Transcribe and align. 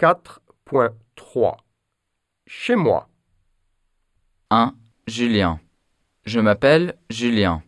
4.3 0.00 1.58
Chez 2.46 2.74
moi. 2.74 3.10
1. 4.48 4.74
Julien. 5.06 5.60
Je 6.24 6.40
m'appelle 6.40 6.98
Julien. 7.10 7.62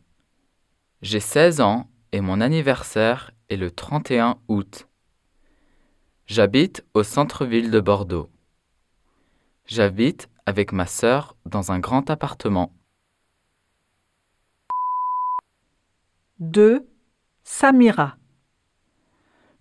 J'ai 1.03 1.21
16 1.21 1.61
ans 1.61 1.91
et 2.11 2.23
mon 2.23 2.41
anniversaire 2.41 3.33
est 3.51 3.59
le 3.59 3.71
31 3.71 4.39
août. 4.49 4.89
J'habite 6.25 6.87
au 6.95 7.03
centre-ville 7.03 7.71
de 7.71 7.81
Bordeaux. 7.81 8.31
J'habite 9.67 10.31
avec 10.47 10.73
ma 10.73 10.87
sœur 10.87 11.37
dans 11.45 11.71
un 11.71 11.81
grand 11.81 12.09
appartement. 12.09 12.73
2. 16.39 16.89
Samira. 17.45 18.17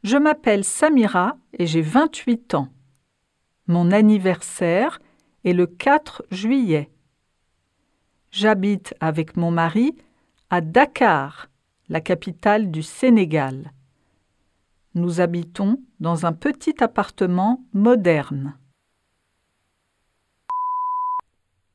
Je 0.03 0.15
m'appelle 0.15 0.63
Samira 0.63 1.35
et 1.61 1.67
j'ai 1.67 1.83
28 1.83 2.55
ans. 2.55 2.69
Mon 3.67 3.91
anniversaire 3.91 4.99
est 5.43 5.53
le 5.53 5.67
4 5.67 6.25
juillet. 6.31 6.89
J'habite 8.31 8.95
avec 8.99 9.37
mon 9.37 9.51
mari 9.51 9.95
à 10.49 10.61
Dakar, 10.61 11.51
la 11.87 12.01
capitale 12.01 12.71
du 12.71 12.81
Sénégal. 12.81 13.73
Nous 14.95 15.21
habitons 15.21 15.79
dans 15.99 16.25
un 16.25 16.33
petit 16.33 16.83
appartement 16.83 17.63
moderne. 17.73 18.57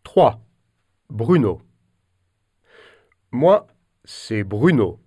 3. 0.03 0.41
Bruno. 1.11 1.63
Moi, 3.31 3.69
c'est 4.05 4.43
Bruno. 4.43 4.99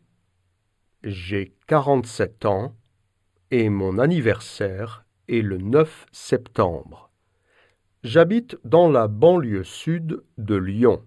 J'ai 1.03 1.53
47 1.67 2.45
ans 2.45 2.73
et 3.51 3.69
mon 3.69 3.97
anniversaire 3.97 5.05
est 5.27 5.41
le 5.41 5.57
9 5.57 6.05
septembre. 6.11 7.09
J'habite 8.03 8.57
dans 8.63 8.89
la 8.89 9.07
banlieue 9.07 9.63
sud 9.63 10.23
de 10.37 10.55
Lyon. 10.55 11.03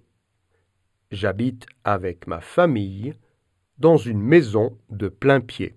J'habite 1.11 1.67
avec 1.85 2.27
ma 2.27 2.41
famille 2.41 3.15
dans 3.79 3.97
une 3.97 4.21
maison 4.21 4.77
de 4.91 5.09
plein 5.09 5.41
pied. 5.41 5.77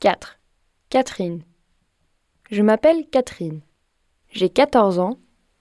4. 0.00 0.38
Catherine. 0.88 1.42
Je 2.50 2.62
m'appelle 2.62 3.06
Catherine. 3.10 3.60
J'ai 4.30 4.48
14 4.48 4.98
ans 4.98 5.18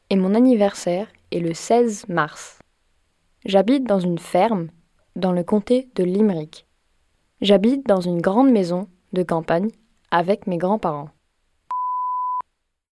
et 0.09 0.15
mon 0.15 0.33
anniversaire 0.33 1.07
est 1.31 1.39
le 1.39 1.53
16 1.53 2.07
mars. 2.07 2.59
J'habite 3.45 3.85
dans 3.85 3.99
une 3.99 4.19
ferme 4.19 4.69
dans 5.15 5.31
le 5.31 5.43
comté 5.43 5.89
de 5.95 6.03
Limerick. 6.03 6.68
J'habite 7.41 7.87
dans 7.87 8.01
une 8.01 8.19
grande 8.19 8.51
maison 8.51 8.87
de 9.13 9.23
campagne 9.23 9.69
avec 10.11 10.45
mes 10.45 10.57
grands-parents. 10.57 11.09